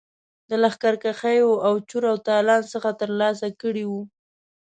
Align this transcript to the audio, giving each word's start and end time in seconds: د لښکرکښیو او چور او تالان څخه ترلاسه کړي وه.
د 0.49 0.51
لښکرکښیو 0.63 1.51
او 1.65 1.73
چور 1.89 2.03
او 2.11 2.17
تالان 2.27 2.61
څخه 2.73 2.89
ترلاسه 3.01 3.47
کړي 3.61 3.85
وه. 3.91 4.01